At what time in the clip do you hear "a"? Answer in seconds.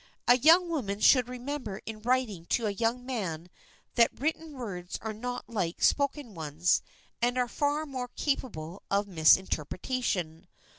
0.27-0.39, 2.65-2.71